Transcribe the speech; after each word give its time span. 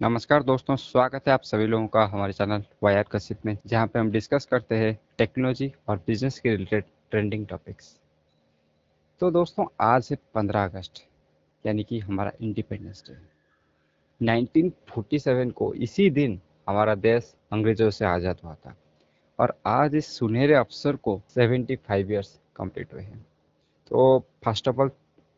नमस्कार 0.00 0.42
दोस्तों, 0.42 0.74
स्वागत 0.76 1.26
है 1.28 1.32
आप 1.32 1.42
सभी 1.42 1.66
लोगों 1.66 1.86
का 1.86 2.04
हमारे 2.04 2.32
चैनल 2.32 2.62
वायर 2.82 3.04
कसिप 3.12 3.46
में, 3.46 3.56
जहाँ 3.66 3.86
पे 3.86 3.98
हम 3.98 4.10
डिस्कस 4.10 4.44
करते 4.50 4.74
हैं 4.74 4.92
टेक्नोलॉजी 5.18 5.70
और 5.88 5.96
बिज़नेस 5.96 6.38
के 6.40 6.50
रिलेटेड 6.50 6.84
ट्रेंडिंग 7.10 7.46
टॉपिक्स। 7.46 7.88
तो 9.20 9.30
दोस्तों, 9.30 9.64
आज 9.80 10.08
है 10.10 10.16
15 10.34 10.64
अगस्त, 10.64 11.02
यानी 11.64 11.84
कि 11.84 11.98
हमारा 11.98 12.32
इंडिपेंडेंस 12.40 13.02
डे। 13.08 13.16
1947 14.20 15.50
को 15.52 15.72
इसी 15.74 16.08
दिन 16.10 16.40
हमारा 16.68 16.94
देश 16.94 17.34
अंग्रेज़ों 17.52 17.90
से 17.90 18.04
आज़ाद 18.04 18.40
हुआ 18.44 18.54
था, 18.54 18.76
और 19.38 19.54
आज 19.66 19.94
इस 19.94 20.16
सुनहरे 20.18 20.54
अवसर 20.54 20.96
को 20.96 21.20
75 21.30 22.10
ईयर्स 22.10 22.38
कंप्लीट 22.56 22.94
हुए 22.94 23.02
हैं। 23.02 23.24
तो 23.90 24.18
फ़र्स्ट 24.44 24.68
ऑफ़ 24.68 24.80
ऑल 24.80 24.90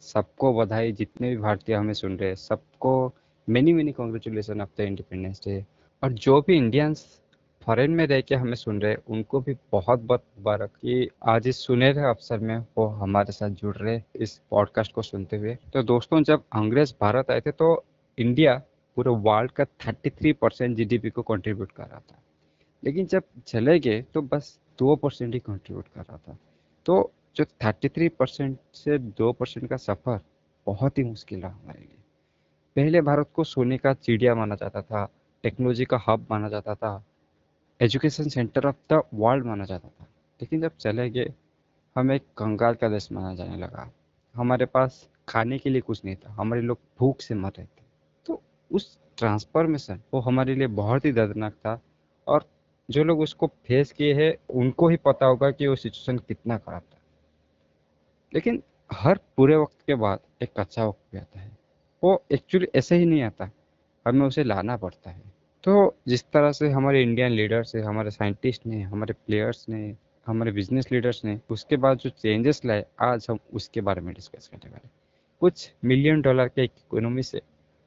सबको 0.02 0.52
बधाई, 0.54 0.92
जितने 0.92 1.30
भी 1.30 1.36
भारतीय 1.36 1.76
हमें 1.76 1.94
सुन 1.94 2.18
रहे 2.18 2.28
हैं, 2.28 2.36
सबको 2.36 3.12
many 3.50 3.72
many 3.72 3.92
congratulations 3.92 4.60
of 4.60 4.70
the 4.78 4.80
independence 4.80 5.40
day 5.44 5.66
और 6.02 6.12
जो 6.12 6.40
भी 6.40 6.56
इंडियंस 6.56 7.20
फॉरेन 7.62 7.90
में 7.90 8.06
रह 8.06 8.20
के 8.20 8.34
हमें 8.34 8.54
सुन 8.54 8.80
रहे 8.80 8.96
उनको 9.08 9.40
भी 9.40 9.56
बहुत 9.72 10.00
बहुत 10.00 10.24
मुबारक। 10.38 10.70
कि 10.70 11.10
आज 11.28 11.48
इस 11.48 11.64
सुनहरे 11.66 12.00
अवसर 12.00 12.38
में 12.38 12.66
वो 12.78 12.86
हमारे 12.86 13.32
साथ 13.32 13.50
जुड़ 13.50 13.76
रहे 13.76 14.00
इस 14.16 14.40
पॉडकास्ट 14.50 14.92
को 14.92 15.02
सुनते 15.02 15.36
हुए। 15.36 15.54
तो 15.54 15.82
दोस्तों, 15.82 16.22
जब 16.22 16.44
अंग्रेज़ 16.52 16.94
भारत 17.00 17.30
आए 17.30 17.40
थे 17.40 17.52
तो 17.52 17.84
इंडिया 18.18 18.62
पूरे 18.96 19.10
वर्ल्ड 19.10 19.50
का 19.50 19.64
33 19.64 20.32
परसेंट 20.32 20.76
जी 20.76 21.10
को 21.10 21.22
कंट्रीब्यूट 21.22 21.72
कर 21.72 21.84
रहा 21.84 22.00
था। 22.00 22.22
लेकिन 22.84 23.06
जब 23.06 23.22
चले 23.46 23.80
गए 23.80 24.02
तो 24.02 24.22
बस 24.22 24.60
दो 24.78 24.96
परसेंट 24.96 25.34
ही 25.34 25.40
कंट्रीब्यूट 25.40 25.88
कर 25.94 26.00
रहा 26.00 26.16
था। 26.16 26.38
तो 26.86 27.12
जो 27.36 27.44
33 27.44 28.08
परसेंट 28.08 28.58
से 28.74 28.98
दो 28.98 29.32
परसेंट 29.32 29.70
का 29.70 29.76
सफ़र 29.76 30.20
बहुत 30.66 30.98
ही 30.98 31.04
मुश्किल 31.04 31.40
रहा 31.40 31.52
हमारे 31.52 31.80
लिए। 31.80 31.96
पहले 32.76 33.00
भारत 33.00 33.30
को 33.34 33.44
सोने 33.44 33.78
का 33.78 33.94
चिड़िया 33.94 34.34
माना 34.34 34.54
जाता 34.54 34.82
था 34.82 35.08
टेक्नोलॉजी 35.42 35.84
का 35.84 36.02
हब 36.08 36.26
माना 36.30 36.48
जाता 36.48 36.74
था 36.74 37.04
education 37.80 38.28
centre 38.28 38.66
of 38.66 38.76
the 38.92 39.02
world 39.14 39.46
माना 39.46 39.64
जाता 39.64 39.88
था। 39.88 40.04
लेकिन 40.40 40.60
जब 40.60 40.76
चले 40.76 41.10
गए, 41.10 41.32
हमें 41.96 42.20
कंगाल 42.36 42.74
का 42.74 42.88
देश 42.88 43.12
माना 43.12 43.34
जाने 43.34 43.56
लगा। 43.56 43.90
हमारे 44.34 44.66
पास 44.66 45.08
खाने 45.28 45.58
के 45.58 45.70
लिए 45.70 45.80
कुछ 45.80 46.04
नहीं 46.04 46.16
था, 46.16 46.32
हमारे 46.32 46.62
लोग 46.62 46.78
भूख 46.98 47.20
से 47.20 47.34
मर 47.34 47.48
रहे 47.48 47.66
थे। 47.66 47.82
तो 48.26 48.42
उस 48.72 48.98
ट्रांसफॉर्मेशन 49.16 50.00
वो 50.14 50.20
हमारे 50.20 50.54
लिए 50.54 50.66
बहुत 50.66 51.04
ही 51.04 51.12
दर्दनाक 51.12 51.52
था 51.52 51.80
और 52.26 52.44
जो 52.90 53.04
लोग 53.04 53.20
उसको 53.20 53.46
फेस 53.46 53.92
किए 53.92 54.14
हैं, 54.14 54.36
उनको 54.50 54.88
ही 54.88 54.96
पता 54.96 55.26
होगा 55.26 55.50
कि 55.50 55.66
वो 55.66 55.76
सिचुएशन 55.76 56.18
कितना 56.18 56.58
खराब 56.58 56.82
था। 56.82 56.98
लेकिन 58.34 58.62
हर 58.92 59.20
पूरे 59.36 59.56
वक्त 59.56 59.76
के 59.86 59.94
बाद 59.94 60.18
एक 60.42 60.50
अच्छा 60.56 60.84
वक्त 60.84 61.00
भी 61.12 61.18
आता 61.18 61.40
है। 61.40 61.59
वो 62.04 62.24
एक्चुअली 62.32 62.66
ऐसे 62.74 62.96
ही 62.96 63.06
नहीं 63.06 63.22
आता। 63.22 63.50
हमें 64.06 64.26
उसे 64.26 64.44
लाना 64.44 64.76
पड़ता 64.76 65.10
है। 65.10 65.22
तो 65.64 65.96
जिस 66.08 66.22
तरह 66.22 66.52
से 66.52 66.68
हमारे 66.70 67.02
इंडियन 67.02 67.32
लीडर्स 67.32 67.76
है, 67.76 67.82
हमारे 67.82 68.10
साइंटिस्ट 68.10 68.66
ने, 68.66 68.82
हमारे 68.82 69.12
प्लेयर्स 69.12 69.66
ने, 69.68 69.96
हमारे 70.26 70.52
बिज़नेस 70.52 70.92
लीडर्स 70.92 71.24
ने, 71.24 71.40
उसके 71.50 71.76
बाद 71.76 71.98
जो 71.98 72.10
चेंजेस 72.10 72.64
लाए, 72.64 72.86
आज 73.00 73.26
हम 73.30 73.38
उसके 73.54 73.80
बारे 73.80 74.00
में 74.00 74.14
डिस्कस 74.14 74.48
करने 74.48 74.70
वाले 74.70 74.88
कुछ 75.40 75.72
मिलियन 75.84 76.20
डॉलर 76.20 76.48
के 76.48 76.64
इकोनॉमी 76.64 77.22
से 77.22 77.40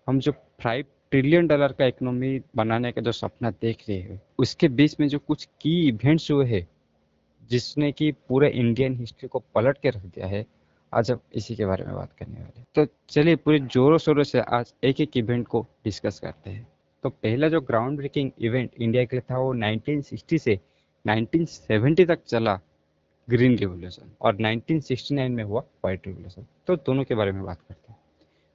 हम 0.07 0.19
जो 0.19 0.31
फाइव 0.31 0.85
ट्रिलियन 1.11 1.47
डॉलर 1.47 1.71
का 1.71 1.85
इकोनॉमी 1.85 2.41
बनाने 2.55 2.91
का 2.91 3.01
जो 3.01 3.11
सपना 3.11 3.51
देख 3.51 3.83
रहे 3.89 3.97
हैं, 3.97 4.21
उसके 4.39 4.67
बीच 4.67 4.99
में 4.99 5.07
जो 5.07 5.19
कुछ 5.19 5.49
की 5.61 5.87
इवेंट्स 5.87 6.31
हुए 6.31 6.45
हैं, 6.45 6.67
जिसने 7.49 7.91
कि 7.91 8.11
पूरे 8.11 8.49
इंडियन 8.49 8.95
हिस्ट्री 8.95 9.27
को 9.27 9.39
पलट 9.39 9.77
के 9.77 9.89
रख 9.89 10.01
दिया 10.01 10.27
है 10.27 10.45
आज 10.93 11.11
हम 11.11 11.19
इसी 11.33 11.55
के 11.55 11.65
बारे 11.65 11.85
में 11.85 11.95
बात 11.95 12.11
करने 12.19 12.39
वाले 12.39 12.63
तो 12.75 12.85
चलिए, 13.09 13.35
पूरे 13.35 13.59
जोरों 13.59 13.97
शोरों 13.97 14.23
से 14.23 14.39
आज 14.39 14.73
एक 14.83 15.01
एक 15.01 15.17
इवेंट 15.17 15.47
को 15.47 15.65
डिस्कस 15.83 16.19
करते 16.19 16.49
हैं। 16.49 16.67
तो 17.03 17.09
पहला 17.09 17.47
जो 17.49 17.61
ग्राउंड 17.61 17.97
ब्रेकिंग 17.97 18.31
इवेंट 18.39 18.69
इंडिया 18.81 19.03
के 19.05 19.15
लिए 19.15 19.21
था, 19.31 19.37
वो 19.37 19.53
1960 19.53 20.37
से 20.37 20.59
1970 21.05 22.05
तक 22.05 22.23
चला 22.23 22.59
ग्रीन 23.27 23.57
रिवोल्यूशन 23.57 24.11
और 24.21 24.35
1969 24.35 25.29
में 25.29 25.43
हुआ 25.43 25.61
व्हाइट 25.61 26.07
रिवोल्यूशन 26.07 26.45
तो 26.67 26.75
दोनों 26.75 27.03
के 27.03 27.15
बारे 27.15 27.31
में 27.31 27.43
बात 27.43 27.61
करते 27.61 27.91
हैं। 27.91 27.99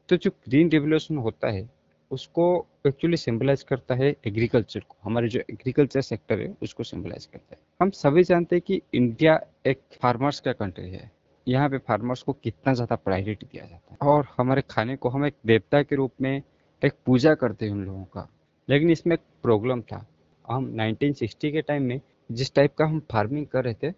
तो 0.09 0.17
जो 0.17 0.31
ग्रीन 0.31 0.71
रिवोल्यूशन 0.71 1.17
होता 1.17 1.51
है, 1.51 1.69
उसको 2.11 2.67
एक्चुअली 2.87 3.17
सिंबलाइज 3.17 3.63
करता 3.63 3.95
है 3.95 4.15
एग्रीकल्चर 4.27 4.81
को। 4.81 4.97
हमारे 5.03 5.29
जो 5.29 5.41
एग्रीकल्चर 5.41 6.01
सेक्टर 6.01 6.41
है, 6.41 6.55
उसको 6.63 6.83
सिंबलाइज 6.85 7.27
करता 7.27 7.55
है। 7.55 7.61
हम 7.81 7.91
सभी 7.91 8.25
जानते 8.25 8.57
हैं 8.57 8.63
कि 8.67 8.81
इंडिया 8.95 9.41
एक 9.67 9.81
फार्मर्स 10.03 10.41
का 10.41 10.53
कंट्री 10.53 10.91
है। 10.91 11.11
यहाँ 11.49 11.69
पे 11.69 11.79
फार्मर्स 11.79 12.23
को 12.23 12.33
कितना 12.35 12.73
ज़्यादा 12.75 12.97
प्रायोरिटी 12.97 13.47
दिया 13.47 13.65
जाता 13.67 13.93
है। 13.93 14.11
और 14.11 14.27
हमारे 14.39 14.63
खाने 14.71 14.97
को 14.97 15.09
हम 15.09 15.27
एक 15.27 15.35
देवता 15.47 15.83
के 15.83 15.97
रूप 15.97 16.13
में 16.21 16.43
एक 16.83 16.93
पूजा 17.07 17.35
करते 17.35 17.67
हैं 17.67 17.73
उन 17.73 17.85
लोगों 17.85 18.05
का। 18.05 18.29
लेकिन 18.69 18.91
इसमें 18.91 19.15
एक 19.15 19.21
प्रॉब्लम 19.43 19.81
था। 19.83 20.05
हम 20.45 20.67
1960 20.77 21.51
के 21.53 21.63
टाइम 21.63 21.83
में 21.83 22.01
जिस 22.31 22.55
टाइप 22.55 22.75
का 22.75 22.85
हम 22.85 23.01
फ़ार्मिंग 23.13 23.47
कर 23.47 23.65
रहे 23.65 23.75
थे, 23.75 23.93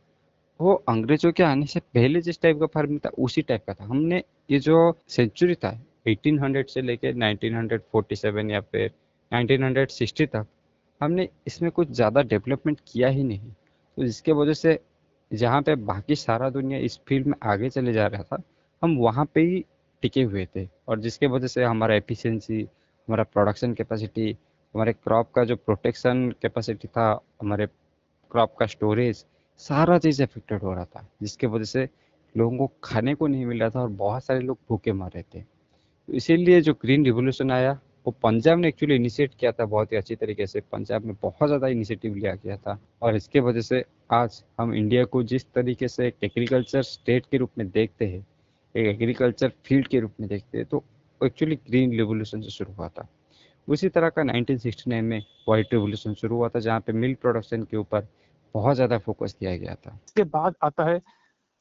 वो 0.61 0.73
अंग्रेज़ों 0.89 1.33
के 1.33 1.43
आने 1.43 1.67
से 1.67 1.81
पहले 1.95 2.21
जिस 2.21 2.41
टाइप 2.43 2.59
का 2.61 2.67
फ़ार्मिंग 2.67 3.01
था, 3.01 3.09
उसी 3.11 3.43
टाइप 3.43 3.65
का 3.67 3.75
था। 3.75 3.85
हमने 3.85 4.23
ये 4.51 4.59
जो 4.59 4.93
सेंचुरी 5.09 5.55
था 5.55 5.71
1800 6.07 6.69
से 6.69 6.83
लेके 6.83 7.13
1947 7.13 8.51
या 8.51 8.61
फिर 8.63 8.91
1960 9.33 10.27
तक, 10.27 10.47
हमने 11.01 11.29
इसमें 11.47 11.71
कुछ 11.71 11.91
ज़्यादा 11.91 12.23
डेवलपमेंट 12.25 12.81
किया 12.87 13.09
ही 13.09 13.23
नहीं। 13.25 13.51
तो 13.51 14.05
जिसके 14.05 14.33
वजह 14.33 14.53
से 14.55 14.79
जहाँ 15.33 15.63
पे 15.63 15.75
बाकी 15.75 16.17
सारा 16.17 16.51
दुनिया 16.51 16.79
इस 16.79 17.01
फ़ील्ड 17.09 17.27
में 17.27 17.35
आगे 17.43 17.71
चले 17.71 17.93
जा 17.93 18.07
रहा 18.07 18.23
था, 18.23 18.43
हम 18.83 18.97
वहाँ 18.97 19.25
पे 19.35 19.41
ही 19.41 19.65
टिके 20.03 20.23
हुए 20.23 20.49
थे। 20.57 20.69
और 20.89 21.01
जिसके 21.01 21.27
वजह 21.27 21.47
से 21.47 21.65
हमारा 21.65 21.95
एफिशिएंसी 21.95 22.63
हमारा 23.09 23.25
प्रोडक्शन 23.25 23.75
कैपेसिटी 23.75 24.37
हमारे 24.75 24.93
क्रॉप 24.93 25.33
का 25.33 25.45
जो 25.45 25.57
प्रोटेक्शन 25.57 26.31
कैपेसिटी 26.43 26.89
था, 26.89 27.21
हमारे 27.41 27.67
क्रॉप 28.31 28.55
का 28.61 28.67
स्टोरेज 28.67 29.25
सारा 29.59 29.99
चीज़ 29.99 30.23
अफेक्टेड 30.23 30.63
हो 30.63 30.75
रहा 30.75 30.85
था। 30.85 31.09
जिसके 31.23 31.47
वजह 31.47 31.65
से 31.65 31.89
लोगों 32.37 32.59
को 32.59 32.71
खाने 32.85 33.15
को 33.15 33.27
नहीं 33.27 33.47
मिल 33.47 33.61
रहा 33.61 33.71
था 33.71 33.81
और 33.81 33.89
बहुत 33.89 34.25
सारे 34.25 34.41
लोग 34.41 34.59
भूखे 34.69 34.93
मर 34.93 35.09
रहे 35.09 35.23
थे। 35.23 35.41
तो 35.41 36.13
इसीलिए 36.13 36.61
जो 36.61 36.75
ग्रीन 36.75 37.05
रिवोल्यूशन 37.05 37.51
आया 37.51 37.81
वो 38.07 38.15
पंजाब 38.23 38.59
ने 38.59 38.69
एक्चुअली 38.69 38.95
इनिशिएट 38.95 39.35
किया 39.41 39.51
था 39.53 39.65
बहुत 39.67 39.93
ही 39.93 39.97
अच्छी 39.97 40.15
तरीके 40.17 40.47
से। 40.47 40.61
पंजाब 40.73 41.05
में 41.05 41.15
बहुत 41.23 41.49
ज़्यादा 41.49 41.69
इनिशिएटिव 41.69 42.15
लिया 42.15 42.35
गया 42.35 42.57
था। 42.57 42.79
और 43.03 43.17
इसके 43.17 43.41
वजह 43.41 43.61
से 43.61 43.85
आज 44.13 44.43
हम 44.61 44.75
इंडिया 44.75 45.05
को 45.05 45.23
जिस 45.25 45.45
तरीके 45.55 45.89
से 45.89 46.07
एक 46.07 46.25
एग्रीकल्चर 46.25 46.83
स्टेट 46.85 47.27
के 47.31 47.37
रूप 47.37 47.51
में 47.59 47.69
देखते 47.71 48.07
हैं, 48.07 48.27
एक 48.75 48.87
एग्रीकल्चर 48.87 49.53
फ़ील्ड 49.67 49.89
के 49.89 50.01
रूप 50.01 50.15
में 50.21 50.29
देखते 50.29 50.59
हैं 50.59 50.67
तो 50.67 50.83
एक्चुअली 51.21 51.57
ग्रीन 51.69 51.91
रिवोल्यूशन 51.93 52.41
से 52.41 52.51
शुरू 52.51 52.73
हुआ 52.73 52.89
था। 52.89 53.09
उसी 53.69 53.89
तरह 53.89 54.09
का 54.09 54.23
1969 54.25 55.01
में 55.03 55.19
व्हाइट 55.49 55.73
रिवोल्यूशन 55.73 56.15
शुरू 56.15 56.37
हुआ 56.37 56.49
था, 56.49 56.61
जहाँ 56.61 56.81
पे 56.81 56.93
मिल्क 56.95 57.19
प्रोडक्शन 57.21 57.63
के 57.63 57.77
ऊपर 57.77 58.07
बहुत 58.55 58.75
ज़्यादा 58.75 58.99
फोकस 58.99 59.37
दिया 59.41 59.57
गया 59.57 59.75
था। 59.77 59.99
इसके 60.07 60.25
बाद 60.27 60.55
आता 60.65 60.85
है 60.85 61.01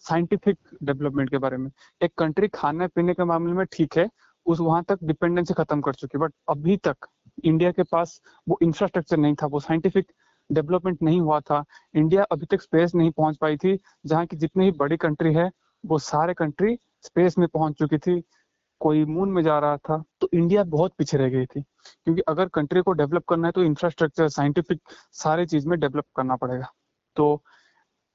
साइंटिफिक 0.05 0.57
डेवलपमेंट 0.83 1.29
के 1.29 1.37
बारे 1.37 1.57
में। 1.57 1.69
एक 2.01 2.11
कंट्री 2.17 2.47
खाने 2.47 2.87
पीने 2.87 3.13
के 3.13 3.23
मामले 3.23 3.53
में 3.53 3.65
ठीक 3.71 3.97
है 3.97 4.07
उस 4.49 4.59
वहाँ 4.59 4.83
तक 4.83 4.99
डिपेंडेंसी 5.03 5.53
खत्म 5.53 5.81
कर 5.81 5.93
चुकी 5.93 6.17
बट 6.17 6.33
अभी 6.49 6.77
तक 6.77 7.07
इंडिया 7.43 7.71
के 7.71 7.83
पास 7.83 8.19
वो 8.49 8.57
इंफ्रास्ट्रक्चर 8.63 9.17
नहीं 9.17 9.35
था, 9.35 9.47
वो 9.47 9.59
साइंटिफिक 9.59 10.11
डेवलपमेंट 10.49 11.01
नहीं 11.03 11.19
हुआ 11.21 11.39
था। 11.39 11.63
इंडिया 11.95 12.23
अभी 12.31 12.45
तक 12.45 12.61
स्पेस 12.61 12.95
नहीं 12.95 13.11
पहुँच 13.11 13.37
पाई 13.37 13.57
थी, 13.57 13.77
जहाँ 14.05 14.25
की 14.25 14.37
जितनी 14.37 14.65
ही 14.65 14.71
बड़ी 14.71 14.97
कंट्री 14.97 15.33
है, 15.33 15.49
वो 15.83 15.99
सारे 15.99 16.33
कंट्री 16.33 16.77
स्पेस 17.01 17.37
में 17.37 17.47
पहुँच 17.47 17.73
चुकी 17.79 17.97
थी। 17.97 18.21
कोई 18.81 19.03
मून 19.05 19.29
में 19.29 19.41
जा 19.43 19.57
रहा 19.59 19.77
था 19.77 20.03
तो 20.21 20.29
इंडिया 20.33 20.63
बहुत 20.63 20.93
पीछे 20.97 21.17
रह 21.17 21.29
गई 21.29 21.45
थी। 21.45 21.61
क्योंकि 22.05 22.21
अगर 22.27 22.47
कंट्री 22.47 22.81
को 22.81 22.91
डेवलप 22.91 23.23
करना 23.29 23.47
है 23.47 23.51
तो 23.51 23.63
इंफ्रास्ट्रक्चर 23.63 24.27
साइंटिफिक 24.29 24.81
सारे 25.13 25.45
चीज़ 25.45 25.67
में 25.67 25.79
डेवलप 25.79 26.05
करना 26.15 26.35
पड़ेगा। 26.35 26.67
तो 27.15 27.43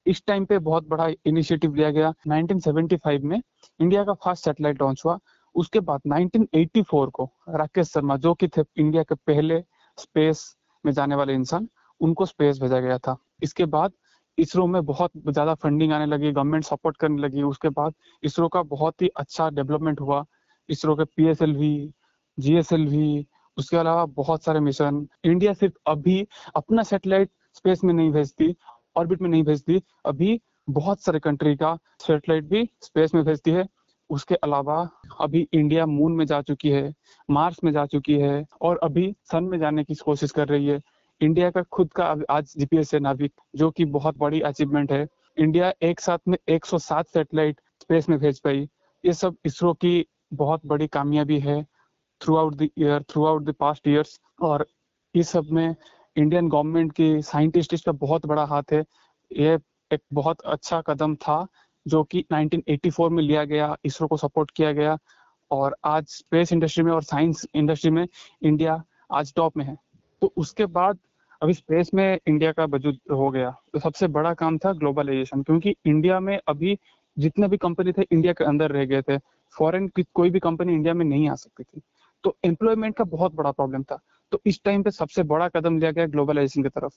इस 0.07 0.23
टाइम 0.27 0.45
पे 0.45 0.59
बहुत 0.59 0.89
बड़ा 0.89 1.09
इनिशिएटिव 1.27 1.75
लिया 1.75 1.91
गया। 1.91 2.13
1975 2.29 3.23
में 3.25 3.41
इंडिया 3.81 4.05
का 4.05 4.15
फ़र्स्ट 4.15 4.45
सैटेलाइट 4.45 4.83
लॉन्च 4.83 5.03
हुआ। 5.05 5.19
उसके 5.55 5.81
बाद 5.81 6.01
1984 6.09 7.11
को 7.11 7.25
राकेश 7.51 7.89
शर्मा, 7.89 8.17
जो 8.17 8.35
कि 8.35 8.49
थे 8.49 8.63
इंडिया 8.79 9.03
के 9.03 9.15
पहले 9.17 9.61
स्पेस 9.99 10.57
में 10.85 10.93
जाने 10.93 11.15
वाले 11.15 11.35
इंसान, 11.35 11.69
उनको 12.01 12.27
स्पेस 12.27 12.61
भेजा 12.61 12.81
गया 12.81 12.99
था। 12.99 13.17
इसके 13.43 13.65
बाद 13.67 13.93
इसरो 14.39 14.67
में 14.67 14.85
बहुत 14.85 15.11
ज़्यादा 15.29 15.55
फंडिंग 15.55 15.93
आने 15.93 16.07
लगी 16.07 16.33
गवर्नमेंट 16.33 16.65
सपोर्ट 16.65 16.97
करने 16.97 17.23
लगी। 17.23 17.43
उसके 17.43 17.69
बाद 17.71 17.95
इसरो 18.23 18.49
का 18.49 18.63
बहुत 18.65 19.03
ही 19.03 19.09
अच्छा 19.17 19.49
डेवलपमेंट 19.51 20.01
हुआ। 20.01 20.25
इसरो 20.69 20.97
के 20.97 21.05
पी 21.07 21.27
एस 21.29 22.73
एल 22.73 22.87
वी 22.87 23.27
उसके 23.57 23.77
अलावा 23.77 24.05
बहुत 24.07 24.45
सारे 24.45 24.61
मिशन 24.61 25.07
इंडिया 25.25 25.53
सिर्फ़ 25.53 25.75
अभी 25.87 26.27
अपना 26.57 26.83
सैटेलाइट 26.83 27.31
स्पेस 27.55 27.85
में 27.85 27.93
नहीं 27.95 28.11
भेजती 28.13 28.55
ऑर्बिट 28.97 29.23
में 29.23 29.29
नहीं 29.31 29.43
भेजती, 29.43 29.81
अभी 30.07 30.41
बहुत 30.71 31.01
सारे 31.01 31.19
कंट्री 31.21 31.55
का 31.57 31.75
सैटेलाइट 32.01 32.45
भी 32.45 32.69
स्पेस 32.83 33.15
में 33.15 33.23
भेजती 33.25 33.51
है। 33.51 33.65
उसके 34.11 34.35
अलावा 34.35 34.89
अभी 35.21 35.47
इंडिया 35.53 35.87
मून 35.87 36.13
में 36.13 36.25
जा 36.27 36.41
चुकी 36.43 36.71
है, 36.71 36.93
मार्स 37.31 37.65
में 37.65 37.73
जा 37.73 37.87
चुकी 37.87 38.15
है 38.15 38.45
और 38.61 38.81
अभी 38.83 39.15
सन 39.33 39.45
में 39.45 39.59
जाने 39.59 39.85
की 39.85 39.95
कोशिश 39.95 40.31
कर 40.31 40.49
रही 40.49 40.67
है। 40.67 40.81
इंडिया 41.21 41.51
का 41.51 41.63
खुद 41.63 41.93
का 41.93 42.17
आज 42.31 42.55
जीपीएस 42.57 42.95
है 42.95 43.01
नाविक, 43.01 43.33
जो 43.57 43.71
कि 43.71 43.85
बहुत 43.85 44.19
बड़ी 44.19 44.41
अचीवमेंट 44.41 44.93
है। 44.93 45.07
इंडिया 45.39 45.73
एक 45.83 46.01
साथ 46.01 46.19
में 46.29 46.39
107 46.49 47.09
सैटेलाइट 47.09 47.61
स्पेस 47.83 48.09
में 48.09 48.19
भेज 48.19 48.41
पाई। 48.41 48.69
ये 49.05 49.13
सब 49.13 49.37
इसरो 49.45 49.73
की 49.75 50.07
बहुत 50.35 50.67
बड़ी 50.67 50.87
कामयाबी 50.87 51.39
है 51.41 51.63
throughout 52.37 52.55
the 52.55 52.69
year 52.79 53.03
throughout 53.25 53.43
the 53.43 53.53
past 53.53 53.89
years 53.89 54.21
और 54.43 54.67
इस 55.15 55.29
सब 55.29 55.49
में 55.53 55.75
इंडियन 56.17 56.49
गवर्नमेंट 56.49 56.93
की 56.93 57.23
साइंटिस्ट 57.23 57.85
का 57.87 57.93
बहुत 57.93 58.27
बड़ा 58.27 58.45
हाथ 58.45 58.73
है। 58.73 58.85
ये 59.33 59.59
एक 59.93 60.01
बहुत 60.13 60.41
अच्छा 60.41 60.81
कदम 60.81 61.15
था 61.15 61.47
जो 61.89 62.05
कि 62.05 62.25
1984 62.33 63.11
में 63.11 63.23
लिया 63.23 63.45
गया, 63.45 63.77
इसरो 63.85 64.09
को 64.09 64.17
सपोर्ट 64.17 64.51
किया 64.51 64.73
गया 64.73 64.99
और 65.51 65.77
आज 65.85 66.07
स्पेस 66.07 66.53
इंडस्ट्री 66.53 66.85
में 66.85 66.93
और 66.93 67.03
साइंस 67.03 67.47
इंडस्ट्री 67.55 67.91
में 67.91 68.09
इंडिया 68.43 68.85
आज 69.13 69.35
टॉप 69.35 69.57
में 69.57 69.65
है। 69.65 69.77
तो 70.23 70.33
उसके 70.37 70.67
बाद 70.67 70.99
अभी 71.43 71.55
स्पेस 71.55 71.91
में 71.95 72.19
इंडिया 72.27 72.53
का 72.53 72.65
वजूद 72.65 72.99
हो 73.11 73.31
गया। 73.31 73.51
तो 73.51 73.79
सबसे 73.79 74.09
बड़ा 74.09 74.35
काम 74.35 74.59
था 74.59 74.73
ग्लोबलाइजेशन 74.73 75.43
क्योंकि 75.43 75.77
इंडिया 75.87 76.21
में 76.21 76.41
अभी 76.49 76.79
जितने 77.19 77.49
भी 77.49 77.57
कंपनी 77.57 77.93
थे 77.93 78.03
इंडिया 78.13 78.33
के 78.33 78.45
अंदर 78.45 78.71
रह 78.71 78.85
गए 78.85 79.03
थे। 79.03 79.19
फॉरेन 79.59 79.89
की, 79.89 80.05
कोई 80.15 80.31
भी 80.31 80.39
कंपनी 80.39 80.73
इंडिया 80.73 80.95
में 80.95 81.05
नहीं 81.05 81.29
आ 81.29 81.35
सकती 81.35 81.65
थी। 81.65 81.81
तो 82.25 82.37
एम्प्लॉयमेंट 82.45 82.97
का 82.97 83.05
बहुत 83.05 83.35
बड़ा 83.35 83.51
प्रॉब्लम 83.51 83.83
था। 83.83 83.99
तो 84.33 84.41
इस 84.47 84.63
टाइम 84.65 84.83
पे 84.83 84.91
सबसे 84.91 85.23
बड़ा 85.23 85.49
कदम 85.49 85.79
लिया 85.79 85.91
गया 85.91 86.07
ग्लोबलाइजेशन 86.07 86.63
की 86.63 86.69
तरफ़। 86.69 86.93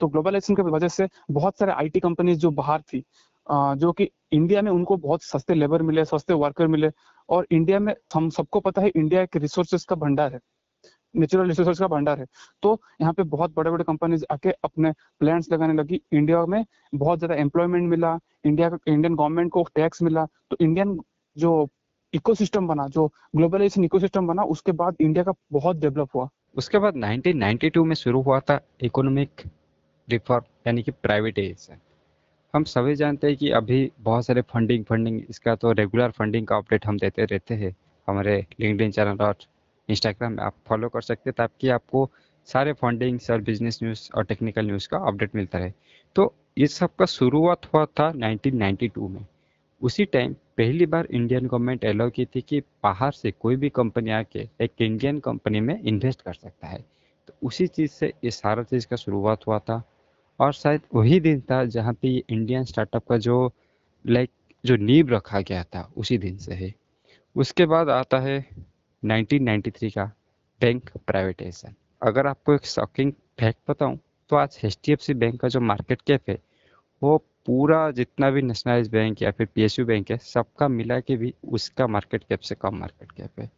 तो 0.00 0.08
ग्लोबलाइजेशन 0.08 0.54
की 0.54 0.62
वजह 0.62 0.88
से 0.88 1.08
बहुत 1.30 1.58
सारे 1.58 1.72
आईटी 1.72 2.00
कंपनीज़ 2.00 2.38
जो 2.38 2.50
बाहर 2.50 2.82
थी 2.82 3.04
जो 3.46 3.92
कि 3.92 4.08
इंडिया 4.32 4.62
में 4.62 4.70
उनको 4.70 4.96
बहुत 4.96 5.22
सस्ते 5.22 5.54
लेबर 5.54 5.82
मिले, 5.82 6.04
सस्ते 6.04 6.34
वर्कर 6.34 6.66
मिले 6.66 6.90
और 7.28 7.46
इंडिया 7.50 7.78
में 7.78 7.94
हम 8.14 8.28
सबको 8.30 8.60
पता 8.60 8.82
है 8.82 8.88
इंडिया 8.88 9.22
एक 9.22 9.36
रिसोर्सेज 9.36 9.84
का 9.84 9.96
भंडार 9.96 10.32
है 10.34 10.40
नेचुरल 11.14 11.48
रिसोर्सेज 11.48 11.78
का 11.78 11.86
भंडार 11.86 12.18
है। 12.18 12.26
तो 12.62 12.80
यहाँ 13.00 13.12
पे 13.12 13.22
बहुत 13.24 13.54
बड़े 13.54 13.70
बड़े 13.70 13.84
कंपनीज़ 13.84 14.24
आके 14.30 14.50
अपने 14.64 14.92
प्लांट्स 15.20 15.50
लगाने 15.52 15.74
लगी। 15.74 16.00
इंडिया 16.12 16.44
में 16.46 16.64
बहुत 16.94 17.18
ज़्यादा 17.18 17.34
एम्प्लॉयमेंट 17.34 17.88
मिला, 17.90 18.18
इंडिया 18.44 18.70
इंडियन 18.88 19.14
गवर्नमेंट 19.14 19.50
को 19.52 19.62
टैक्स 19.74 20.02
मिला। 20.02 20.24
तो 20.50 20.56
इंडियन 20.60 20.98
जो 21.36 21.68
इकोसिस्टम 22.12 22.66
बना, 22.66 22.86
जो 22.88 23.06
ग्लोबलाइजेशन 23.36 23.84
इकोसिस्टम 23.84 24.26
बना, 24.26 24.42
उसके 24.44 24.72
बाद 24.72 24.96
इंडिया 25.00 25.24
का 25.24 25.32
बहुत 25.52 25.76
डेवलप 25.76 26.08
हुआ। 26.14 26.28
उसके 26.56 26.78
बाद 26.78 26.96
1992 26.96 27.84
में 27.84 27.94
शुरू 27.94 28.22
हुआ 28.22 28.40
था 28.40 28.60
इकोनॉमिक 28.82 29.42
रिफॉर्म 30.08 30.44
यानी 30.66 30.82
कि 30.82 30.90
प्राइवेटाइजेशन 30.92 31.76
हम 32.54 32.64
सभी 32.64 32.94
जानते 32.94 33.26
हैं 33.26 33.36
कि 33.36 33.50
अभी 33.50 33.92
बहुत 34.00 34.26
सारे 34.26 34.42
फंडिंग 34.42 34.84
फंडिंग 34.84 35.20
इसका 35.30 35.54
तो 35.54 35.72
रेगुलर 35.72 36.10
फंडिंग 36.10 36.46
का 36.46 36.56
अपडेट 36.56 36.86
हम 36.86 36.98
देते 36.98 37.24
रहते 37.24 37.54
हैं। 37.54 37.76
हमारे 38.08 38.46
लिंकड 38.60 38.90
चैनल 38.90 39.16
और 39.20 39.36
इंस्टाग्राम 39.88 40.32
में 40.32 40.42
आप 40.44 40.54
फॉलो 40.66 40.88
कर 40.88 41.00
सकते 41.00 41.30
हैं 41.30 41.34
ताकि 41.38 41.68
आपको 41.68 42.10
सारे 42.46 42.72
फंडिंग्स 42.72 43.30
और 43.30 43.40
बिज़नेस 43.40 43.78
न्यूज़ 43.82 44.10
और 44.14 44.24
टेक्निकल 44.24 44.66
न्यूज़ 44.66 44.88
का 44.88 44.98
अपडेट 44.98 45.34
मिलता 45.34 45.58
रहे। 45.58 45.72
तो 46.16 46.34
इस 46.58 46.74
सब 46.74 46.94
का 46.94 47.04
शुरुआत 47.04 47.74
हुआ 47.74 47.84
था 47.84 48.12
1992 48.12 49.08
में। 49.08 49.26
उसी 49.82 50.04
टाइम 50.04 50.32
पहली 50.32 50.86
बार 50.86 51.08
इंडियन 51.10 51.46
गवर्नमेंट 51.46 51.84
अलाउ 51.84 52.10
की 52.10 52.24
थी 52.24 52.40
कि 52.40 52.60
बाहर 52.60 53.12
से 53.12 53.30
कोई 53.30 53.56
भी 53.56 53.68
कंपनी 53.68 54.10
आके 54.10 54.48
एक 54.60 54.72
इंडियन 54.80 55.20
कंपनी 55.20 55.60
में 55.60 55.80
इन्वेस्ट 55.82 56.22
कर 56.22 56.34
सकता 56.34 56.66
है। 56.66 56.84
तो 57.28 57.34
उसी 57.42 57.66
चीज़ 57.66 57.90
से 57.90 58.12
ये 58.24 58.30
सारा 58.30 58.62
चीज़ 58.62 58.86
का 58.86 58.96
शुरुआत 58.96 59.46
हुआ 59.46 59.58
था। 59.58 59.82
और 60.42 60.52
शायद 60.52 60.80
वही 60.94 61.20
दिन 61.20 61.40
था 61.40 61.64
जहाँ 61.64 61.92
पे 61.92 62.08
इंडियन 62.28 62.64
स्टार्टअप 62.64 63.06
का 63.08 63.16
जो 63.18 63.52
लाइक 64.04 64.30
जो 64.64 64.76
नींव 64.76 65.08
रखा 65.08 65.40
गया 65.40 65.62
था, 65.64 65.92
उसी 65.96 66.18
दिन 66.18 66.38
से 66.38 66.54
है। 66.54 66.72
उसके 67.36 67.66
बाद 67.66 67.88
आता 67.88 68.18
है 68.20 68.38
1993 69.02 69.90
का 69.90 70.04
बैंक 70.60 70.90
प्राइवेटाइजेशन 71.06 71.74
अगर 72.02 72.26
आपको 72.26 72.54
एक 72.54 72.66
शॉकिंग 72.66 73.12
फैक्ट 73.40 73.70
बताऊँ 73.70 73.98
तो 74.30 74.36
आज 74.36 74.58
HDFC 74.64 75.14
बैंक 75.14 75.40
का 75.40 75.48
जो 75.48 75.60
मार्केट 75.60 76.02
कैप 76.02 76.30
है, 76.30 76.38
वो 77.02 77.16
पूरा 77.46 77.90
जितना 77.90 78.30
भी 78.30 78.42
नेशनलाइज 78.42 78.88
बैंक 78.88 79.22
या 79.22 79.30
फिर 79.30 79.48
पीएसयू 79.54 79.86
बैंक 79.86 80.10
है, 80.10 80.18
सबका 80.18 80.68
मिला 80.68 81.00
के 81.00 81.16
भी 81.16 81.34
उसका 81.44 81.86
मार्केट 81.86 82.24
कैप 82.28 82.40
से 82.40 82.54
कम 82.54 82.76
मार्केट 82.76 83.12
कैप 83.12 83.40
है। 83.40 83.50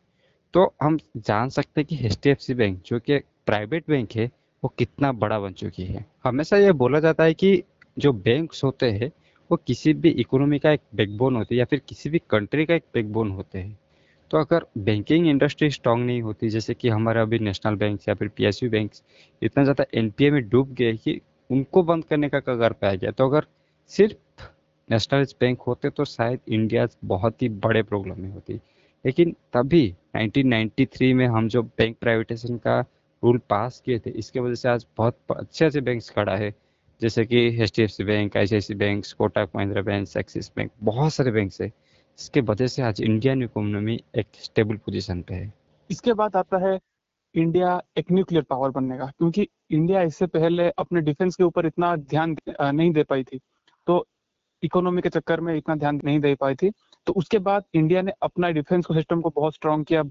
तो 0.54 0.74
हम 0.82 0.98
जान 1.16 1.48
सकते 1.48 1.80
हैं 1.80 1.86
कि 1.86 2.08
HDFC 2.08 2.54
बैंक 2.54 2.82
जो 2.86 3.00
कि 3.00 3.18
प्राइवेट 3.18 3.84
बैंक 3.88 4.08
है 4.16 4.30
वो 4.64 4.72
कितना 4.78 5.12
बड़ा 5.12 5.38
बन 5.40 5.52
चुकी 5.52 5.84
है। 5.84 6.04
हमेशा 6.24 6.56
ये 6.56 6.72
बोला 6.72 7.00
जाता 7.00 7.24
है 7.24 7.34
कि 7.34 7.62
जो 7.96 8.12
बैंक्स 8.12 8.64
होते 8.64 8.90
हैं, 8.90 9.10
वो 9.50 9.56
किसी 9.66 9.92
भी 9.94 10.10
इकोनॉमी 10.10 10.58
का 10.58 10.70
एक 10.70 10.80
बैकबोन 10.94 11.36
होती 11.36 11.54
है 11.54 11.58
या 11.58 11.64
फिर 11.64 11.80
किसी 11.88 12.10
भी 12.10 12.20
कंट्री 12.30 12.64
का 12.66 12.74
एक 12.74 12.84
बैकबोन 12.94 13.30
होते 13.30 13.58
हैं। 13.58 13.78
तो 14.30 14.38
अगर 14.38 14.66
बैंकिंग 14.78 15.26
इंडस्ट्री 15.26 15.70
स्ट्रांग 15.70 16.04
नहीं 16.06 16.22
होती, 16.22 16.48
जैसे 16.48 16.74
कि 16.74 16.88
हमारे 16.88 17.20
अभी 17.20 17.38
नेशनल 17.38 17.74
बैंक 17.74 18.08
या 18.08 18.14
फिर 18.14 18.28
पीएसयू 18.28 18.70
बैंक 18.70 18.90
इतना 19.42 19.64
ज़्यादा 19.64 19.84
एनपीए 19.94 20.30
में 20.30 20.48
डूब 20.48 20.72
गए 20.74 20.92
कि 20.94 21.20
उनको 21.50 21.82
बंद 21.82 22.04
करने 22.04 22.28
का 22.28 22.40
कगार 22.40 22.72
पाया 22.72 22.94
गया। 22.94 23.10
तो 23.10 23.28
अगर 23.28 23.46
सिर्फ़ 23.90 24.48
नेशनलाइज 24.88 25.34
बैंक 25.40 25.60
होते 25.60 25.90
तो 25.90 26.04
शायद 26.04 26.40
इंडिया 26.48 26.86
बहुत 27.04 27.42
ही 27.42 27.48
बड़े 27.48 27.82
प्रॉब्लम 27.82 28.20
में 28.20 28.30
होती। 28.30 28.60
लेकिन 29.04 29.34
तभी 29.52 29.86
1993 30.16 31.12
में 31.14 31.26
हम 31.26 31.48
जो 31.48 31.62
बैंक 31.62 31.96
प्राइवेटाइजेशन 32.00 32.56
का 32.56 32.84
रूल 33.24 33.38
पास 33.50 33.80
किए 33.84 33.98
थे, 33.98 34.10
इसके 34.10 34.40
वजह 34.40 34.54
से 34.54 34.68
आज 34.68 34.86
बहुत 34.96 35.18
अच्छे 35.30 35.64
अच्छे 35.64 35.80
बैंक 35.80 36.02
खड़ा 36.14 36.36
है। 36.36 36.52
जैसे 37.00 37.24
कि 37.24 37.46
H 37.62 37.72
D 37.76 37.82
F 37.82 37.90
C 37.90 38.04
bank 38.04 38.36
I 38.36 38.46
C 38.46 38.54
I 38.54 38.60
C 38.60 38.74
bank 38.74 39.04
Kotak 39.18 39.50
Mahindra 39.56 39.82
bank 39.82 40.16
Axis 40.16 40.50
bank 40.56 40.70
बहुत 40.82 41.12
सारे 41.12 41.30
बैंक 41.30 41.52
है। 41.60 41.66
इसके 42.18 42.40
वजह 42.42 42.66
से 42.66 42.82
आज 42.82 43.00
इंडियन 43.02 43.42
इकोनॉमी 43.42 43.98
एक 44.16 44.26
स्टेबल 44.42 44.76
पोजीशन 44.76 45.22
पे 45.22 45.34
है। 45.34 45.52
इसके 45.90 46.12
बाद 46.12 46.36
आता 46.36 46.58
है 46.66 46.78
इंडिया 47.34 47.80
एक 47.98 48.12
न्यूक्लियर 48.12 48.44
पावर 48.50 48.70
बनने 48.70 48.98
का, 48.98 49.06
क्योंकि 49.08 49.46
इंडिया 49.70 50.02
इससे 50.02 50.26
पहले 50.28 50.68
अपने 50.78 51.00
डिफेंस 51.00 51.36
के 51.36 51.44
ऊपर 51.44 51.66
इतना 51.66 51.94
ध्यान 51.96 52.36
नहीं 52.60 52.92
दे 52.92 53.02
पाई 53.02 53.24
थी। 53.24 53.40
तो 53.86 54.04
इकोनॉमी 54.62 55.02
के 55.02 55.08
चक्कर 55.08 55.40
में 55.40 55.54
इतना 55.56 55.74
ध्यान 55.76 56.00
नहीं 56.04 56.20
दे 56.20 56.34
पाई 56.34 56.54
थी। 56.54 56.70
तो 57.06 57.12
उसके 57.12 57.38
बाद 57.40 57.64
इंडिया 57.74 58.02
ने 58.02 58.12
अपना 58.22 58.50
डिफेंस 58.50 58.86
सिस्टम 58.86 59.20
को 59.20 59.30
बहुत 59.30 59.54
स्ट्रॉन्ग 59.54 59.86
किया। 59.86 60.02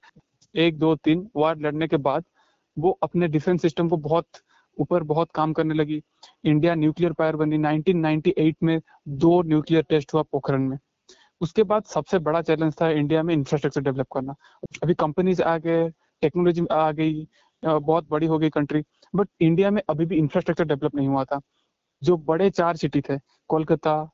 एक, 0.55 0.77
दो, 0.77 0.95
तीन 0.95 1.27
वार 1.35 1.57
लड़ने 1.59 1.87
के 1.87 1.97
बाद 1.99 2.23
वो 2.77 2.91
अपने 3.03 3.27
डिफेंस 3.27 3.61
सिस्टम 3.61 3.89
को 3.89 3.97
बहुत 3.97 4.27
ऊपर 4.77 5.03
बहुत 5.03 5.31
काम 5.35 5.53
करने 5.53 5.73
लगी। 5.73 6.01
इंडिया 6.45 6.75
न्यूक्लियर 6.75 7.13
पावर 7.13 7.35
बनी। 7.35 7.57
1998 7.57 8.63
में 8.63 8.79
दो 9.07 9.41
न्यूक्लियर 9.43 9.83
टेस्ट 9.89 10.13
हुआ 10.13 10.23
पोखरण 10.31 10.67
में। 10.69 10.77
उसके 11.41 11.63
बाद 11.63 11.83
सबसे 11.83 12.19
बड़ा 12.19 12.41
चैलेंज 12.41 12.73
था 12.81 12.89
इंडिया 12.89 13.23
में 13.23 13.33
इंफ्रास्ट्रक्चर 13.33 13.81
डेवलप 13.81 14.07
करना। 14.13 14.35
अभी 14.83 14.93
कंपनीज़ 14.93 15.41
आ 15.43 15.57
गए 15.57 15.89
टेक्नोलॉजी 16.21 16.65
आ 16.71 16.91
गई 16.91 17.27
बहुत 17.63 18.07
बड़ी 18.09 18.27
हो 18.27 18.37
गई 18.39 18.49
कंट्री 18.49 18.83
बट 19.15 19.29
इंडिया 19.41 19.71
में 19.71 19.81
अभी 19.89 20.05
भी 20.05 20.17
इंफ्रास्ट्रक्चर 20.17 20.65
डेवलप 20.65 20.95
नहीं 20.95 21.07
हुआ 21.07 21.23
था। 21.25 21.39
जो 22.01 22.17
बड़े 22.17 22.49
चार 22.49 22.75
सिटी 22.75 23.01
थे, 23.01 23.17
कोलकाता, 23.47 24.09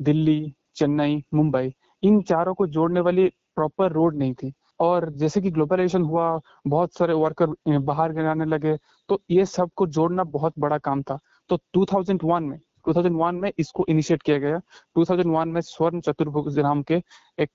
दिल्ली, 0.00 0.54
चेन्नई, 0.76 1.24
मुंबई, 1.34 1.74
इन 2.02 2.20
चारों 2.22 2.54
को 2.54 2.66
जोड़ने 2.66 3.00
वाली 3.00 3.28
प्रॉपर 3.54 3.92
रोड 3.92 4.16
नहीं 4.16 4.34
थी। 4.34 4.52
और 4.80 5.08
जैसे 5.12 5.40
कि 5.40 5.50
ग्लोबलाइजेशन 5.50 6.02
हुआ, 6.02 6.40
बहुत 6.66 6.94
सारे 6.94 7.14
वर्कर 7.14 7.78
बाहर 7.80 8.12
गिराने 8.12 8.44
लगे 8.44 8.76
तो 9.08 9.20
ये 9.30 9.44
सबको 9.46 9.86
जोड़ना 9.88 10.24
बहुत 10.24 10.52
बड़ा 10.58 10.78
काम 10.78 11.02
था। 11.02 11.18
तो 11.50 11.58
2001 11.74 12.42
में 12.42 12.58
2001 12.86 13.40
में 13.40 13.50
इसको 13.58 13.84
इनिशिएट 13.88 14.22
किया 14.22 14.38
गया। 14.38 14.60
2001 14.96 15.46
में 15.46 15.60
स्वर्ण 15.60 16.00
चतुर्भुज 16.00 16.58
नाम 16.58 16.82
के 16.82 17.02
एक 17.38 17.50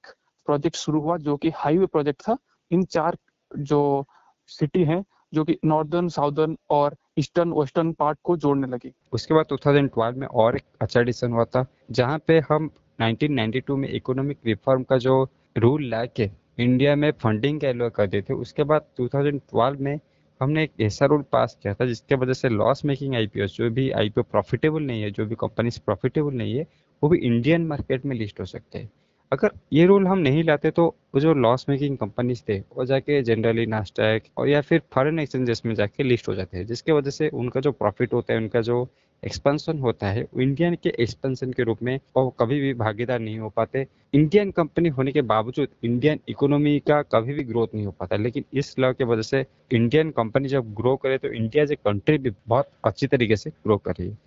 प्रोजेक्ट 0.47 0.75
शुरू 0.75 1.01
हुआ, 1.01 1.17
जो 1.17 1.37
कि 1.37 1.51
हाईवे 1.55 1.85
प्रोजेक्ट 1.85 2.21
था। 2.21 2.37
इन 2.71 2.83
चार 2.85 3.17
जो 3.51 4.05
सिटी 4.49 4.83
हैं, 4.83 5.03
जो 5.33 5.43
कि 5.43 5.57
नॉर्दर्न 5.65 6.07
साउदर्न 6.09 6.57
और 6.69 6.95
ईस्टर्न 7.19 7.51
वेस्टर्न 7.53 7.91
पार्ट 7.93 8.17
को 8.23 8.35
जोड़ने 8.37 8.67
लगी। 8.67 8.93
उसके 9.13 9.33
बाद 9.33 9.45
2012 9.45 10.17
में 10.17 10.27
और 10.27 10.55
एक 10.55 10.63
अच्छा 10.81 11.01
डिसीज़न 11.01 11.33
हुआ 11.33 11.45
था, 11.45 11.65
जहाँ 11.91 12.19
पे 12.27 12.39
हम 12.49 12.69
1992 12.99 13.75
में 13.75 13.89
इकोनॉमिक 13.89 14.37
रिफॉर्म 14.45 14.83
का 14.83 14.97
जो 14.97 15.23
रूल 15.57 15.85
ला 15.89 16.05
के 16.05 16.29
इंडिया 16.61 16.95
में 16.95 17.11
फंडिंग 17.11 17.59
का 17.61 17.67
एलो 17.67 17.89
कर 17.89 18.07
दिए 18.07 18.21
थे 18.21 18.33
उसके 18.33 18.63
बाद 18.63 18.85
2012 18.99 19.79
में 19.79 19.99
हमने 20.41 20.63
एक 20.63 20.71
ऐसा 20.81 21.05
रूल 21.05 21.23
पास 21.31 21.57
किया 21.63 21.73
था, 21.73 21.85
जिसके 21.85 22.15
वजह 22.15 22.33
से 22.33 22.49
लॉस 22.49 22.83
मेकिंग 22.85 23.15
आईपीओ 23.15 23.45
जो 23.47 23.69
भी 23.69 23.89
आईपीओ 23.91 24.23
प्रॉफिटेबल 24.23 24.83
नहीं 24.83 25.01
है, 25.01 25.11
जो 25.11 25.25
भी 25.25 25.35
कंपनीज़ 25.35 25.79
प्रॉफिटेबल 25.85 26.33
नहीं 26.33 26.57
है, 26.57 26.65
वो 27.03 27.09
भी 27.09 27.17
इंडियन 27.19 27.65
मार्केट 27.67 28.05
में 28.05 28.15
लिस्ट 28.15 28.39
हो 28.39 28.45
सकते 28.45 28.79
हैं। 28.79 28.89
अगर 29.31 29.51
ये 29.73 29.85
रूल 29.85 30.07
हम 30.07 30.17
नहीं 30.17 30.43
लाते 30.43 30.71
तो 30.71 30.85
वो 31.15 31.19
जो 31.19 31.33
लॉस 31.33 31.65
मेकिंग 31.69 31.97
कंपनीज़ 31.97 32.41
थे, 32.49 32.59
वो 32.59 32.85
जाके 32.85 33.21
जनरली 33.21 33.65
नास्टैक 33.65 34.23
और 34.37 34.49
या 34.49 34.61
फिर 34.61 34.81
फॉरेन 34.93 35.19
एक्सचेंजेस 35.19 35.61
में 35.65 35.73
जाके 35.75 36.03
लिस्ट 36.03 36.27
हो 36.27 36.35
जाते 36.35 36.57
हैं, 36.57 36.65
जिसके 36.65 36.91
वजह 36.91 37.11
से 37.11 37.29
उनका 37.29 37.59
जो 37.59 37.71
प्रॉफिट 37.71 38.13
होता 38.13 38.33
है, 38.33 38.39
उनका 38.39 38.61
जो 38.61 38.87
एक्सपेंशन 39.23 39.79
होता 39.79 40.07
है 40.07 40.25
इंडियन 40.39 40.75
के 40.83 40.89
एक्सपेंशन 40.99 41.51
के 41.53 41.63
रूप 41.63 41.81
में 41.83 41.99
वो 42.17 42.29
कभी 42.29 42.59
भी 42.59 42.73
भागीदार 42.73 43.19
नहीं 43.19 43.39
हो 43.39 43.49
पाते। 43.49 43.85
इंडियन 44.13 44.51
कंपनी 44.51 44.89
होने 44.89 45.11
के 45.11 45.21
बावजूद 45.21 45.67
इंडियन 45.83 46.19
इकोनॉमी 46.29 46.77
का 46.79 47.01
कभी 47.11 47.33
भी 47.33 47.43
ग्रोथ 47.43 47.75
नहीं 47.75 47.85
हो 47.85 47.91
पाता। 47.91 48.15
लेकिन 48.15 48.45
इस 48.53 48.77
लॉ 48.79 48.91
की 48.93 49.03
वजह 49.03 49.21
से 49.21 49.45
इंडियन 49.71 50.09
कंपनी 50.11 50.47
जब 50.47 50.73
ग्रो 50.73 50.95
करे 50.95 51.17
तो 51.17 51.27
इंडिया 51.27 51.63
एज 51.63 51.75
कंट्री 51.85 52.17
भी 52.17 52.31
बहुत 52.47 52.69
अच्छी 52.85 53.07
तरीके 53.07 53.35
से 53.35 53.49
ग्रो 53.49 53.77
कर 53.77 53.91
रही 53.91 54.09
है। 54.09 54.17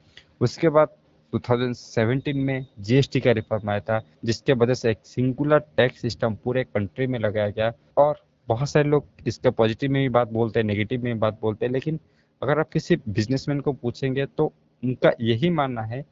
उसके 0.41 0.69
बाद 0.69 0.89
2017 1.33 2.35
में 2.37 2.67
जीएसटी 2.81 3.21
का 3.21 3.33
रिफॉर्म 3.33 3.71
आया 3.71 3.81
था, 3.81 4.01
जिसके 4.25 4.53
वजह 4.53 4.75
से 4.75 4.91
एक 4.91 4.99
सिंगुलर 5.05 5.59
टैक्स 5.77 6.01
सिस्टम 6.01 6.35
पूरे 6.35 6.65
कंट्री 6.65 7.07
में 7.07 7.19
लगाया 7.19 7.49
गया 7.49 7.73
और 7.97 8.23
बहुत 8.49 8.69
सारे 8.69 8.89
लोग 8.89 9.07
इसके 9.27 9.51
पॉजिटिव 9.51 9.91
में 9.91 10.03
भी 10.03 10.09
बात 10.09 10.33
बोलते 10.33 10.61
हैं 10.61 10.67
नेगेटिव 10.67 11.05
में 11.05 11.13
भी 11.15 11.21
बात 11.21 11.39
बोलते 11.43 11.67
हैं। 11.67 11.73
लेकिन 11.73 11.99
अगर 12.43 12.59
आप 12.59 12.71
किसी 12.71 12.97
बिजनेसमैन 13.09 13.61
को 13.61 13.73
पूछेंगे 13.73 14.27
तो 14.27 14.53
उनका 14.85 15.13
यही 15.21 15.51
मानना 15.51 15.83
है 15.83 16.05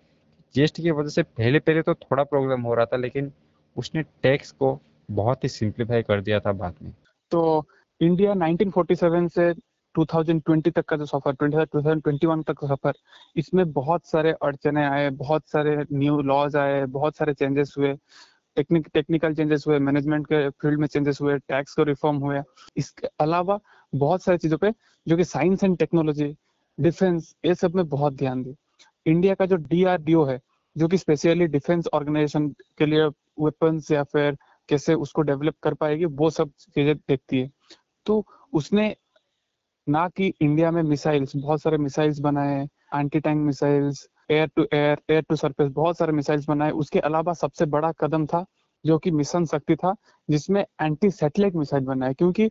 जीएसटी 0.54 0.82
की 0.82 0.90
वजह 0.90 1.08
से 1.08 1.22
पहले 1.22 1.58
पहले 1.58 1.82
तो 1.82 1.94
थोड़ा 1.94 2.22
प्रॉब्लम 2.24 2.62
हो 2.62 2.74
रहा 2.74 2.86
था, 2.86 2.96
लेकिन 2.96 3.32
उसने 3.76 4.02
टैक्स 4.22 4.50
को 4.52 4.78
बहुत 5.10 5.44
ही 5.44 5.48
सिंप्लीफाई 5.48 6.02
कर 6.02 6.20
दिया 6.20 6.40
था 6.40 6.52
बाद 6.52 6.74
में। 6.82 6.92
तो 7.32 7.66
इंडिया 8.00 8.32
1947 8.34 9.28
से 9.28 9.52
2020 9.94 10.70
तक 10.70 10.84
का 10.84 10.96
जो 10.96 11.06
सफ़र 11.06 11.32
2021 11.34 12.42
तक 12.42 12.58
का 12.58 12.66
सफ़र, 12.66 12.92
इसमें 13.36 13.72
बहुत 13.72 14.06
सारे 14.06 14.32
अड़चने 14.42 14.84
आए, 14.84 15.08
बहुत 15.10 15.48
सारे 15.48 15.76
न्यू 15.92 16.20
लॉज 16.22 16.56
आए, 16.56 16.84
बहुत 16.86 17.16
सारे 17.16 17.34
चेंजेस 17.34 17.74
हुए। 17.78 17.94
टेक्निक 18.56 18.88
टेक्निकल 18.94 19.34
चेंजेस 19.34 19.64
हुए 19.66 19.78
मैनेजमेंट 19.78 20.26
के 20.26 20.48
फ़ील्ड 20.50 20.80
में 20.80 20.86
चेंजेस 20.86 21.20
हुए 21.20 21.36
टैक्स 21.38 21.74
को 21.74 21.82
रिफॉर्म 21.82 22.16
हुए। 22.16 22.40
इसके 22.76 23.08
अलावा 23.20 23.58
बहुत 23.92 24.22
सारी 24.22 24.38
चीज़ों 24.38 24.58
पे, 24.58 24.72
जो 25.06 25.16
कि 25.16 25.24
साइंस 25.24 25.64
एंड 25.64 25.76
टेक्नोलॉजी 25.78 26.34
डिफेंस, 26.78 27.34
ये 27.46 27.54
सब 27.54 27.74
में 27.74 27.88
बहुत 27.88 28.14
ध्यान 28.14 28.42
दी 28.42 28.54
इंडिया 29.06 29.34
का 29.34 29.46
जो 29.46 29.56
डीआरडीओ 29.58 30.24
है, 30.24 30.40
जो 30.76 30.88
कि 30.88 30.98
स्पेशली 30.98 31.46
डिफेंस 31.48 31.88
ऑर्गेनाइजेशन 31.94 32.48
के 32.78 32.86
लिए 32.86 33.06
वेपन्स 33.40 33.90
या 33.90 34.02
फिर 34.04 34.36
कैसे 34.68 34.94
उसको 34.94 35.22
डेवलप 35.22 35.54
कर 35.62 35.74
पाएगी, 35.74 36.04
वो 36.04 36.30
सब 36.30 36.50
चीज़ें 36.60 36.94
देखती 36.96 37.40
है। 37.40 37.50
तो 38.06 38.24
उसने 38.52 38.94
ना 39.86 40.08
कि 40.08 40.32
इंडिया 40.40 40.70
में 40.70 40.82
मिसाइल्स 40.82 41.36
बहुत 41.36 41.62
सारे 41.62 41.78
मिसाइल्स 41.78 42.18
बनाए 42.20 42.62
anti 42.94 43.20
tank 43.20 43.38
missiles 43.38 44.06
air 44.30 44.50
to 44.56 44.66
air 44.74 45.00
air 45.10 45.22
to 45.22 45.36
surface 45.36 45.68
बहुत 45.72 45.98
सारे 45.98 46.12
मिसाइल्स 46.12 46.48
बनाए। 46.48 46.70
उसके 46.70 46.98
अलावा 47.00 47.32
सबसे 47.32 47.66
बड़ा 47.66 47.92
कदम 48.00 48.26
था, 48.26 48.44
जो 48.84 48.98
कि 48.98 49.10
मिशन 49.10 49.44
शक्ति 49.46 49.76
था, 49.76 49.94
जिसमें 50.28 50.64
एंटी 50.82 51.10
सैटेलाइट 51.10 51.54
मिसाइल 51.56 51.84
बनाए, 51.84 52.14
क्योंकि 52.14 52.50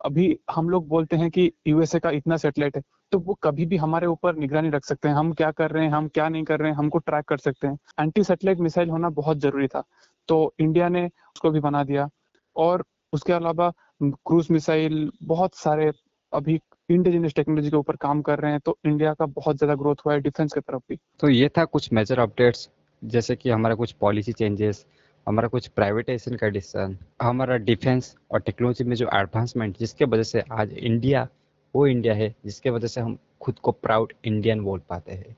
अभी 0.00 0.36
हम 0.50 0.68
लोग 0.70 0.86
बोलते 0.88 1.16
हैं 1.16 1.30
कि 1.30 1.50
यूएसए 1.66 1.98
का 1.98 2.10
इतना 2.12 2.36
सेटेलाइट 2.38 2.76
है 2.76 2.82
तो 3.12 3.18
वो 3.18 3.34
कभी 3.42 3.66
भी 3.66 3.76
हमारे 3.76 4.06
ऊपर 4.06 4.36
निगरानी 4.36 4.70
रख 4.70 4.84
सकते 4.84 5.08
हैं। 5.08 5.14
हम 5.16 5.32
क्या 5.32 5.50
कर 5.52 5.70
रहे 5.70 5.84
हैं, 5.84 5.92
हम 5.92 6.08
क्या 6.08 6.28
नहीं 6.28 6.44
कर 6.44 6.60
रहे 6.60 6.70
हैं, 6.70 6.76
हमको 6.78 6.98
ट्रैक 7.00 7.24
कर 7.24 7.38
सकते 7.38 7.66
हैं। 7.66 7.78
एंटी 7.98 8.24
सेटेलाइट 8.24 8.58
मिसाइल 8.60 8.90
होना 8.90 9.08
बहुत 9.10 9.38
ज़रूरी 9.38 9.66
था 9.68 9.82
तो 10.28 10.52
इंडिया 10.60 10.88
ने 10.88 11.04
उसको 11.06 11.50
भी 11.50 11.60
बना 11.60 11.82
दिया। 11.84 12.08
और 12.56 12.84
उसके 13.12 13.32
अलावा 13.32 13.72
क्रूज 14.00 14.48
मिसाइल 14.50 15.10
बहुत 15.24 15.54
सारे 15.56 15.90
अभी 16.32 16.58
इंडिजिनियस 16.88 17.34
टेक्नोलॉजी 17.34 17.70
के 17.70 17.76
ऊपर 17.76 17.96
काम 17.96 18.20
कर 18.22 18.38
रहे 18.38 18.50
हैं 18.52 18.60
तो 18.60 18.76
इंडिया 18.86 19.12
का 19.14 19.26
बहुत 19.28 19.56
ज़्यादा 19.56 19.74
ग्रोथ 19.74 20.04
हुआ 20.06 20.14
है 20.14 20.20
डिफेंस 20.20 20.52
की 20.52 20.60
तरफ़ 20.60 20.82
भी। 20.88 20.98
तो 21.20 21.28
ये 21.28 21.48
था 21.48 21.64
कुछ 21.66 21.92
मेजर 21.92 22.18
अपडेट्स 22.18 22.68
जैसे 23.02 23.36
कि 23.36 23.50
हमारा 23.50 23.74
कुछ 23.74 23.92
पॉलिसी 24.00 24.32
चेंजेस 24.32 24.84
हमारा 25.30 25.48
कुछ 25.48 25.68
प्राइवेटाइजेशन 25.68 26.36
का 26.36 26.48
डिसीज़न 26.48 26.98
हमारा 27.22 27.56
डिफेंस 27.56 28.16
और 28.30 28.40
टेक्नोलॉजी 28.40 28.84
में 28.84 28.96
जो 28.96 29.10
एडवांसमेंट 29.14 29.78
जिसके 29.78 30.04
वजह 30.04 30.22
से 30.22 30.42
आज 30.52 30.72
इंडिया 30.72 31.28
वो 31.76 31.86
इंडिया 31.86 32.14
है, 32.14 32.34
जिसके 32.44 32.70
वजह 32.70 32.86
से 32.86 33.00
हम 33.00 33.18
खुद 33.40 33.58
को 33.58 33.72
प्राउड 33.72 34.12
इंडियन 34.24 34.60
बोल 34.60 34.80
पाते 34.88 35.12
हैं। 35.12 35.36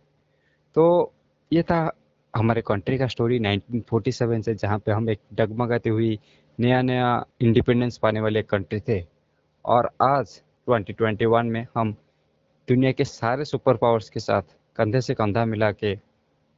तो 0.75 1.13
ये 1.53 1.63
था 1.63 1.97
हमारे 2.37 2.63
कंट्री 2.63 2.99
का 2.99 3.07
स्टोरी 3.07 3.39
1947 3.39 4.43
से, 4.43 4.55
जहाँ 4.55 4.79
पे 4.79 4.93
हम 4.93 5.11
एक 5.11 5.21
डगमगाती 5.35 5.91
हुई 5.91 6.19
नया 6.61 6.83
नया 6.83 7.27
इंडिपेंडेंस 7.41 7.99
पाने 7.99 8.21
वाले 8.21 8.43
कंट्री 8.43 8.81
थे। 8.81 9.07
और 9.65 9.91
आज 10.03 10.43
2021 10.69 11.47
में 11.47 11.67
हम 11.75 11.93
दुनिया 12.69 12.93
के 12.93 13.05
सारे 13.05 13.45
सुपर 13.45 13.77
पावर्स 13.77 14.11
के 14.11 14.21
साथ 14.21 14.43
कंधे 14.77 15.01
से 15.01 15.15
कंधा 15.15 15.45
मिला 15.45 15.73
के, 15.73 15.99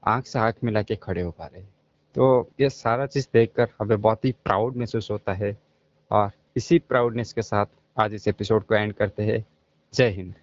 आँख 0.07 0.27
से 0.27 0.39
आँख 0.39 0.55
मिला 0.65 0.83
के 0.83 0.97
खड़े 0.97 1.23
हो 1.23 1.31
पा 1.31 1.47
रहे 1.47 1.63
हैं। 1.63 1.74
तो 2.15 2.51
ये 2.61 2.69
सारा 2.71 3.07
चीज़ 3.07 3.29
देखकर 3.33 3.69
हमें 3.81 4.01
बहुत 4.01 4.25
ही 4.25 4.33
प्राउड 4.33 4.77
महसूस 4.77 5.11
होता 5.11 5.33
है 5.33 5.57
और 6.11 6.31
इसी 6.57 6.79
प्राउडनेस 6.79 7.33
के 7.33 7.43
साथ 7.43 7.67
आज 7.99 8.15
इस 8.15 8.29
एपिसोड 8.29 8.65
को 8.65 8.75
एंड 8.75 8.93
करते 8.93 9.23
हैं। 9.23 9.45
जय 9.95 10.09
हिंद। 10.09 10.35